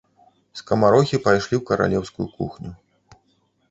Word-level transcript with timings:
Скамарохі 0.61 1.21
пайшлі 1.27 1.55
ў 1.59 1.63
каралеўскую 1.71 2.27
кухню. 2.37 2.71